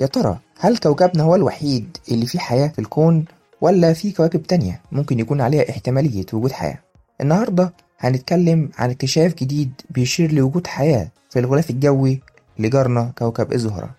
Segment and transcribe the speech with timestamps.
[0.00, 3.24] يا ترى هل كوكبنا هو الوحيد اللي فيه حياة في الكون
[3.60, 6.78] ولا في كواكب تانية ممكن يكون عليها احتمالية وجود حياة؟
[7.20, 12.20] النهاردة هنتكلم عن اكتشاف جديد بيشير لوجود حياة في الغلاف الجوي
[12.58, 13.90] لجارنا كوكب الزهرة.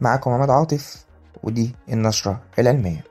[0.00, 1.04] معكم عماد عاطف
[1.42, 3.04] ودي النشرة العلمية.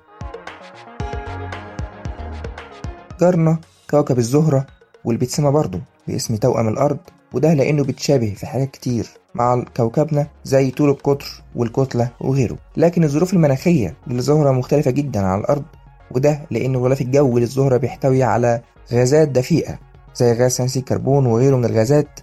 [3.22, 3.60] جارنا
[3.90, 4.68] كوكب الزهرة
[5.06, 6.98] واللي بيتسمى برضه باسم توأم الأرض
[7.36, 12.58] وده لأنه بيتشابه في حاجات كتير مع كوكبنا زي طول القطر والكتلة وغيره.
[12.78, 15.64] لكن الظروف المناخية للزهرة مختلفة جدا عن الأرض
[16.12, 18.62] وده لأن الغلاف الجوي للزهرة بيحتوي على
[18.94, 19.80] غازات دفيئة
[20.16, 22.20] زي غاز ثاني الكربون وغيره من الغازات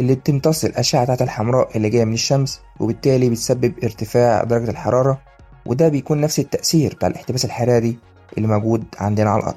[0.00, 5.20] اللي بتمتص الأشعة بتاعت الحمراء اللي جاية من الشمس وبالتالي بتسبب ارتفاع درجة الحرارة
[5.66, 7.98] وده بيكون نفس التأثير بتاع الاحتباس الحراري
[8.36, 9.56] اللي موجود عندنا على الأرض.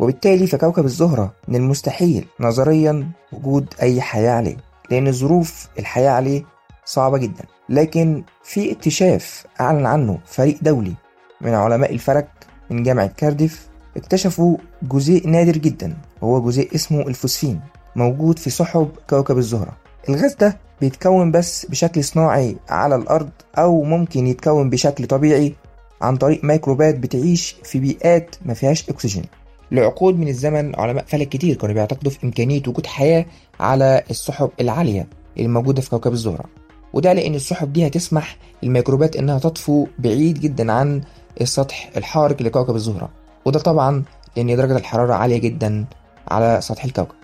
[0.00, 4.56] وبالتالي فكوكب الزهرة من المستحيل نظريا وجود أي حياة عليه
[4.90, 6.42] لأن ظروف الحياة عليه
[6.84, 7.44] صعبة جدا.
[7.68, 10.94] لكن في اكتشاف أعلن عنه فريق دولي
[11.40, 12.28] من علماء الفلك
[12.70, 17.60] من جامعة كارديف اكتشفوا جزيء نادر جدا وهو جزيء اسمه الفوسفين
[17.96, 19.72] موجود في سحب كوكب الزهرة.
[20.08, 25.54] الغاز ده بيتكون بس بشكل صناعي على الأرض أو ممكن يتكون بشكل طبيعي
[26.02, 29.24] عن طريق ميكروبات بتعيش في بيئات ما فيهاش أكسجين.
[29.72, 33.26] لعقود من الزمن علماء فلك كتير كانوا بيعتقدوا في إمكانية وجود حياة
[33.60, 36.44] على السحب العالية اللي موجودة في كوكب الزهرة.
[36.92, 41.00] وده لأن السحب دي هتسمح للميكروبات إنها تطفو بعيد جدا عن
[41.40, 43.08] السطح الحارق لكوكب الزهرة.
[43.44, 44.02] وده طبعا
[44.36, 45.84] لأن درجة الحرارة عالية جدا
[46.28, 47.14] على سطح الكوكب.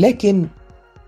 [0.00, 0.46] لكن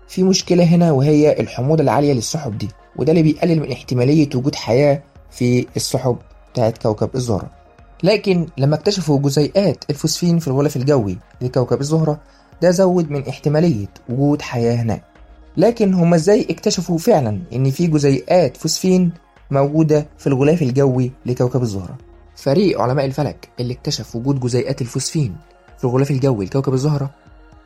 [0.07, 2.69] في مشكلة هنا وهي الحموضة العالية للسحب دي.
[2.95, 6.17] وده اللي بيقلل من احتمالية وجود حياة في السحب
[6.53, 7.58] بتاعت كوكب الزهرة.
[8.03, 12.19] لكن لما اكتشفوا جزيئات الفوسفين في الغلاف الجوي لكوكب الزهرة
[12.61, 15.03] ده زود من احتمالية وجود حياة هناك.
[15.57, 19.11] لكن هما إزاي اكتشفوا فعلا إن في جزيئات فوسفين
[19.51, 21.97] موجودة في الغلاف الجوي لكوكب الزهرة؟
[22.35, 25.35] فريق علماء الفلك اللي اكتشف وجود جزيئات الفوسفين
[25.77, 27.09] في الغلاف الجوي لكوكب الزهرة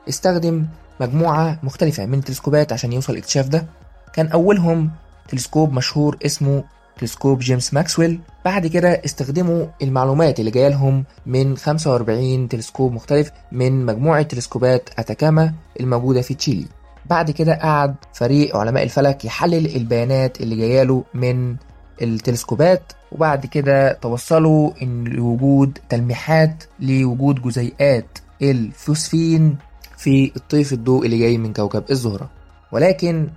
[0.09, 0.65] استخدم
[0.99, 3.65] مجموعة مختلفة من التلسكوبات عشان يوصل الاكتشاف ده.
[4.13, 4.89] كان أولهم
[5.29, 6.63] تلسكوب مشهور اسمه
[6.99, 8.19] تلسكوب جيمس ماكسويل.
[8.45, 15.53] بعد كده استخدموا المعلومات اللي جاية لهم من 45 تلسكوب مختلف من مجموعة تلسكوبات أتاكاما
[15.79, 16.65] الموجودة في تشيلي.
[17.05, 21.55] بعد كده قعد فريق علماء الفلك يحلل البيانات اللي جاية له من
[22.01, 29.57] التلسكوبات وبعد كده توصلوا إن لوجود تلميحات لوجود جزيئات الفوسفين
[29.97, 32.29] في الطيف الضوء اللي جاي من كوكب الزهرة.
[32.71, 33.27] ولكن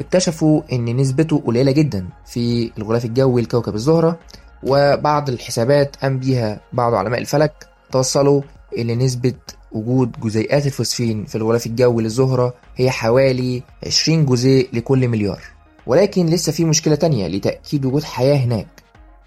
[0.00, 4.18] اكتشفوا إن نسبته قليلة جدا في الغلاف الجوي لكوكب الزهرة
[4.62, 8.42] وبعض الحسابات قام بيها بعض علماء الفلك توصلوا
[8.78, 9.34] إن نسبة
[9.72, 15.40] وجود جزيئات الفوسفين في الغلاف الجوي للزهرة هي حوالي 20 جزيء لكل مليار.
[15.86, 18.66] ولكن لسه في مشكلة تانية لتأكيد وجود حياة هناك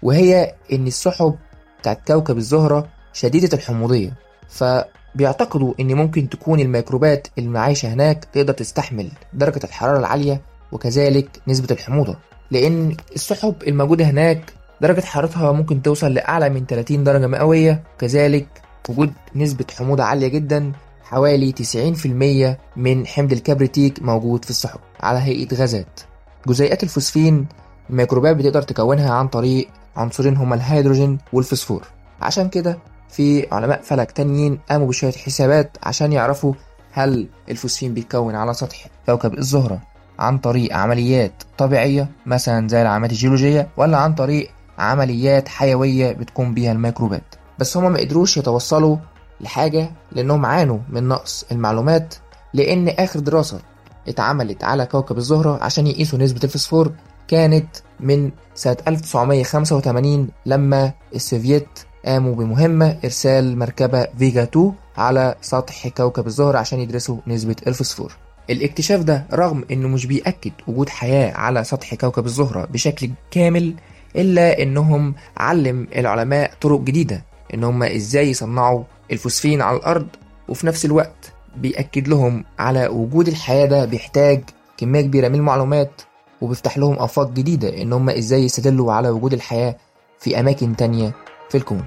[0.02, 1.34] وهي إن السحب
[1.80, 4.12] بتاعت كوكب الزهرة شديدة الحموضية.
[4.48, 10.40] فبيعتقدوا إن ممكن تكون الميكروبات اللي عايشة هناك تقدر تستحمل درجة الحرارة العالية
[10.72, 12.16] وكذلك نسبة الحموضة.
[12.50, 17.82] لأن السحب الموجودة هناك درجة حرارتها ممكن توصل لأعلى من 30 درجة مئوية.
[17.98, 18.46] كذلك
[18.88, 20.72] وجود نسبة حموضة عالية جدا
[21.02, 26.00] حوالي 90% من حمض الكبريتيك موجود في السحب على هيئة غازات.
[26.46, 27.46] جزيئات الفوسفين
[27.90, 31.86] الميكروبات بتقدر تكونها عن طريق عنصرين هما الهيدروجين والفوسفور.
[32.22, 32.78] عشان كده
[33.08, 36.52] في علماء فلك تانيين قاموا بشوية حسابات عشان يعرفوا
[36.92, 39.80] هل الفوسفين بيتكون على سطح كوكب الزهرة.
[40.18, 46.72] عن طريق عمليات طبيعية مثلا زي العمليات الجيولوجية ولا عن طريق عمليات حيوية بتقوم بيها
[46.72, 47.34] الميكروبات.
[47.58, 48.96] بس هما ما قدروش يتوصلوا
[49.40, 52.14] لحاجة لأنهم عانوا من نقص المعلومات
[52.54, 53.60] لأن آخر دراسة
[54.08, 56.92] اتعملت على كوكب الزهرة عشان يقيسوا نسبة الفوسفور
[57.28, 57.66] كانت
[58.00, 61.68] من سنة 1985 لما السوفييت
[62.06, 68.12] قاموا بمهمة إرسال مركبة فيجا 2 على سطح كوكب الزهرة عشان يدرسوا نسبة الفوسفور.
[68.50, 73.74] الاكتشاف ده رغم إنه مش بيأكد وجود حياة على سطح كوكب الزهرة بشكل كامل
[74.16, 77.24] إلا إنهم علم العلماء طرق جديدة
[77.54, 80.06] إن هم إزاي يصنعوا الفوسفين على الأرض
[80.48, 84.42] وفي نفس الوقت بيأكد لهم على وجود الحياة ده بيحتاج
[84.76, 86.02] كمية كبيرة من المعلومات
[86.40, 89.76] وبيفتح لهم آفاق جديدة إن هم إزاي يستدلوا على وجود الحياة
[90.20, 91.12] في أماكن تانية
[91.50, 91.84] في الكون.